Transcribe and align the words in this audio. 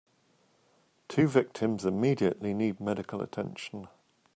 Two 1.07 1.27
victims 1.27 1.85
immediately 1.85 2.55
need 2.55 2.79
medical 2.79 3.21
attention. 3.21 3.87